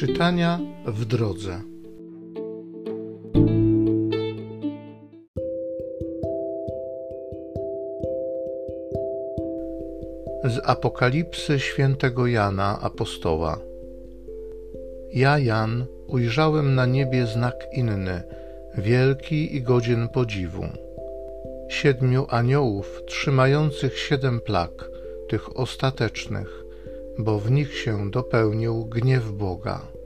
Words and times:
Czytania 0.00 0.60
w 0.86 1.04
drodze. 1.04 1.60
Z 10.44 10.60
Apokalipsy 10.64 11.60
świętego 11.60 12.26
Jana 12.26 12.78
apostoła. 12.80 13.58
Ja, 15.12 15.38
Jan, 15.38 15.86
ujrzałem 16.06 16.74
na 16.74 16.86
niebie 16.86 17.26
znak 17.26 17.54
inny, 17.72 18.22
wielki 18.78 19.56
i 19.56 19.62
godzien 19.62 20.08
podziwu. 20.08 20.64
Siedmiu 21.68 22.26
aniołów 22.28 23.02
trzymających 23.06 23.98
siedem 23.98 24.40
plag, 24.40 24.90
tych 25.28 25.56
ostatecznych, 25.56 26.64
bo 27.18 27.38
w 27.38 27.50
nich 27.50 27.78
się 27.78 28.10
dopełnił 28.10 28.84
gniew 28.84 29.32
Boga. 29.32 29.99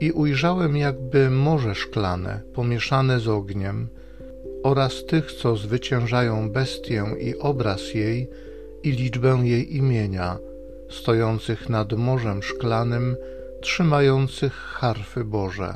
I 0.00 0.12
ujrzałem 0.12 0.76
jakby 0.76 1.30
morze 1.30 1.74
szklane, 1.74 2.40
pomieszane 2.52 3.20
z 3.20 3.28
ogniem, 3.28 3.88
oraz 4.62 5.04
tych, 5.04 5.32
co 5.32 5.56
zwyciężają 5.56 6.50
bestię 6.50 7.04
i 7.20 7.38
obraz 7.38 7.94
jej 7.94 8.30
i 8.82 8.90
liczbę 8.90 9.40
jej 9.42 9.76
imienia, 9.76 10.38
stojących 10.90 11.68
nad 11.68 11.92
morzem 11.92 12.42
szklanym, 12.42 13.16
trzymających 13.60 14.52
harfy 14.52 15.24
Boże. 15.24 15.74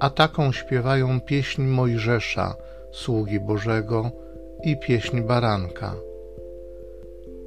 A 0.00 0.10
taką 0.10 0.52
śpiewają 0.52 1.20
pieśń 1.20 1.62
Mojżesza, 1.62 2.54
sługi 2.92 3.40
Bożego, 3.40 4.10
i 4.64 4.76
pieśń 4.76 5.20
Baranka. 5.20 5.94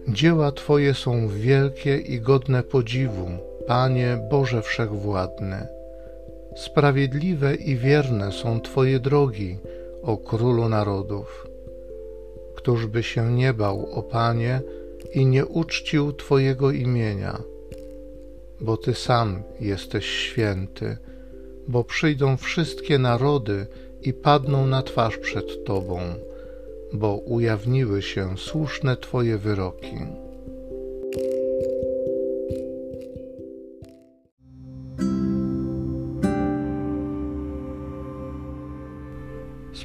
Dzieła 0.07 0.51
Twoje 0.51 0.93
są 0.93 1.27
wielkie 1.27 1.97
i 1.97 2.21
godne 2.21 2.63
podziwu, 2.63 3.29
Panie 3.67 4.19
Boże 4.29 4.61
Wszechwładny. 4.61 5.67
Sprawiedliwe 6.55 7.55
i 7.55 7.75
wierne 7.75 8.31
są 8.31 8.61
Twoje 8.61 8.99
drogi, 8.99 9.57
o 10.03 10.17
Królu 10.17 10.69
Narodów. 10.69 11.47
Któż 12.55 12.85
by 12.85 13.03
się 13.03 13.31
nie 13.31 13.53
bał, 13.53 13.91
o 13.91 14.03
Panie, 14.03 14.61
i 15.13 15.25
nie 15.25 15.45
uczcił 15.45 16.13
Twojego 16.13 16.71
imienia? 16.71 17.41
Bo 18.61 18.77
Ty 18.77 18.93
sam 18.93 19.43
jesteś 19.59 20.05
święty, 20.05 20.97
bo 21.67 21.83
przyjdą 21.83 22.37
wszystkie 22.37 22.99
narody 22.99 23.67
i 24.01 24.13
padną 24.13 24.67
na 24.67 24.83
twarz 24.83 25.17
przed 25.17 25.65
Tobą 25.65 25.99
bo 26.93 27.15
ujawniły 27.15 28.01
się 28.01 28.37
słuszne 28.37 28.97
Twoje 28.97 29.37
wyroki. 29.37 29.97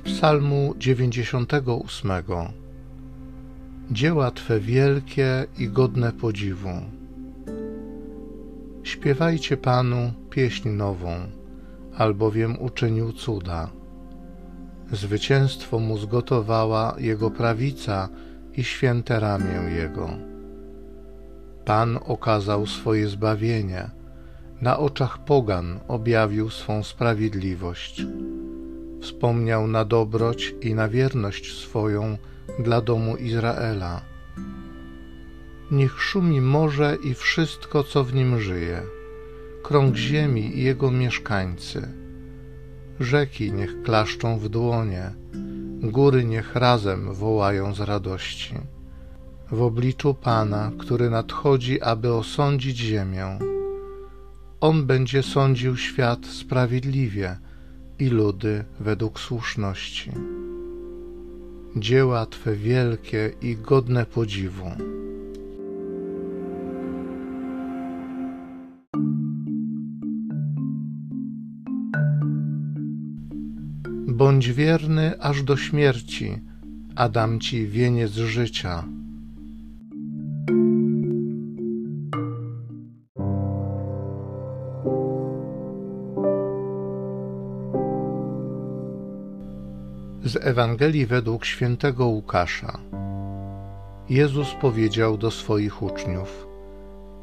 Psalmu 0.04 0.74
98 0.78 2.10
Dzieła 3.90 4.30
Twe 4.30 4.60
wielkie 4.60 5.46
i 5.58 5.68
godne 5.68 6.12
podziwu. 6.12 6.68
Śpiewajcie 8.82 9.56
Panu 9.56 10.12
pieśń 10.30 10.68
nową, 10.68 11.10
albowiem 11.96 12.62
uczynił 12.62 13.12
cuda 13.12 13.70
Zwycięstwo 14.92 15.78
mu 15.78 15.98
zgotowała 15.98 16.94
jego 16.98 17.30
prawica 17.30 18.08
i 18.56 18.64
święte 18.64 19.20
ramię 19.20 19.74
jego. 19.76 20.10
Pan 21.64 21.98
okazał 22.06 22.66
swoje 22.66 23.08
zbawienie, 23.08 23.90
na 24.60 24.78
oczach 24.78 25.18
pogan 25.18 25.80
objawił 25.88 26.50
swą 26.50 26.82
sprawiedliwość. 26.82 28.06
Wspomniał 29.02 29.66
na 29.66 29.84
dobroć 29.84 30.54
i 30.60 30.74
na 30.74 30.88
wierność 30.88 31.58
swoją 31.58 32.18
dla 32.58 32.80
domu 32.80 33.16
Izraela. 33.16 34.00
Niech 35.70 36.02
szumi 36.02 36.40
morze 36.40 36.96
i 37.04 37.14
wszystko, 37.14 37.84
co 37.84 38.04
w 38.04 38.14
nim 38.14 38.40
żyje, 38.40 38.82
krąg 39.62 39.96
ziemi 39.96 40.58
i 40.58 40.62
jego 40.62 40.90
mieszkańcy 40.90 42.02
Rzeki 43.00 43.52
niech 43.52 43.82
klaszczą 43.82 44.38
w 44.38 44.48
dłonie, 44.48 45.12
góry 45.82 46.24
niech 46.24 46.56
razem 46.56 47.14
wołają 47.14 47.74
z 47.74 47.80
radości. 47.80 48.54
W 49.50 49.62
obliczu 49.62 50.14
Pana, 50.14 50.72
który 50.78 51.10
nadchodzi, 51.10 51.80
aby 51.80 52.12
osądzić 52.12 52.78
ziemię. 52.78 53.38
On 54.60 54.86
będzie 54.86 55.22
sądził 55.22 55.76
świat 55.76 56.26
sprawiedliwie 56.26 57.38
i 58.02 58.08
ludy 58.08 58.64
według 58.80 59.20
słuszności. 59.20 60.10
Dzieła 61.76 62.26
Twe 62.26 62.56
wielkie 62.56 63.32
i 63.42 63.56
godne 63.56 64.06
podziwu. 64.06 64.70
Bądź 74.06 74.52
wierny 74.52 75.20
aż 75.20 75.42
do 75.42 75.56
śmierci, 75.56 76.38
a 76.96 77.08
dam 77.08 77.40
ci 77.40 77.66
wieniec 77.66 78.12
życia. 78.12 78.84
Z 90.24 90.36
Ewangelii 90.36 91.06
według 91.06 91.44
świętego 91.44 92.06
Łukasza. 92.06 92.78
Jezus 94.08 94.54
powiedział 94.60 95.18
do 95.18 95.30
swoich 95.30 95.82
uczniów: 95.82 96.46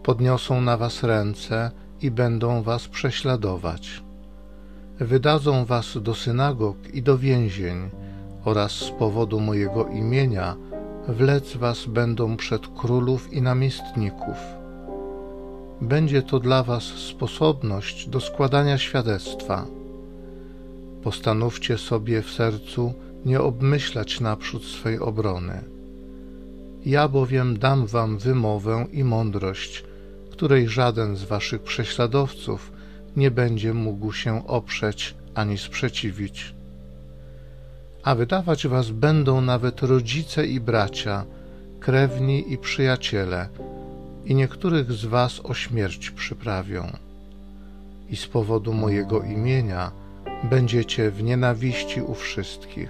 Podniosą 0.03 0.61
na 0.61 0.77
was 0.77 1.03
ręce 1.03 1.71
i 2.01 2.11
będą 2.11 2.61
was 2.61 2.87
prześladować 2.87 4.01
wydadzą 4.99 5.65
was 5.65 5.97
do 6.01 6.15
synagog 6.15 6.77
i 6.93 7.01
do 7.01 7.17
więzień 7.17 7.89
oraz 8.45 8.71
z 8.71 8.91
powodu 8.91 9.39
mojego 9.39 9.87
imienia 9.87 10.55
wlec 11.07 11.57
was 11.57 11.85
będą 11.85 12.37
przed 12.37 12.67
królów 12.67 13.33
i 13.33 13.41
namiestników. 13.41 14.37
Będzie 15.81 16.21
to 16.21 16.39
dla 16.39 16.63
was 16.63 16.83
sposobność 16.83 18.09
do 18.09 18.19
składania 18.21 18.77
świadectwa. 18.77 19.65
Postanówcie 21.03 21.77
sobie 21.77 22.21
w 22.21 22.31
sercu 22.31 22.93
nie 23.25 23.41
obmyślać 23.41 24.19
naprzód 24.19 24.65
swej 24.65 24.99
obrony. 24.99 25.61
Ja 26.85 27.07
bowiem 27.07 27.59
dam 27.59 27.85
wam 27.85 28.17
wymowę 28.17 28.85
i 28.91 29.03
mądrość, 29.03 29.83
której 30.31 30.69
żaden 30.69 31.15
z 31.15 31.23
waszych 31.23 31.61
prześladowców 31.61 32.71
nie 33.15 33.31
będzie 33.31 33.73
mógł 33.73 34.13
się 34.13 34.47
oprzeć 34.47 35.15
ani 35.35 35.57
sprzeciwić. 35.57 36.55
A 38.03 38.15
wydawać 38.15 38.67
was 38.67 38.91
będą 38.91 39.41
nawet 39.41 39.81
rodzice 39.81 40.47
i 40.47 40.59
bracia, 40.59 41.25
krewni 41.79 42.53
i 42.53 42.57
przyjaciele, 42.57 43.49
i 44.25 44.35
niektórych 44.35 44.91
z 44.91 45.05
was 45.05 45.41
o 45.43 45.53
śmierć 45.53 46.11
przyprawią. 46.11 46.91
I 48.09 48.15
z 48.15 48.27
powodu 48.27 48.73
mojego 48.73 49.23
imienia 49.23 49.91
będziecie 50.43 51.11
w 51.11 51.23
nienawiści 51.23 52.01
u 52.01 52.13
wszystkich, 52.13 52.89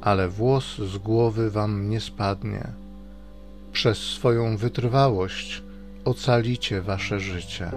ale 0.00 0.28
włos 0.28 0.78
z 0.78 0.98
głowy 0.98 1.50
wam 1.50 1.90
nie 1.90 2.00
spadnie. 2.00 2.66
Przez 3.72 3.98
swoją 3.98 4.56
wytrwałość 4.56 5.62
ocalicie 6.04 6.82
wasze 6.82 7.20
życie. 7.20 7.70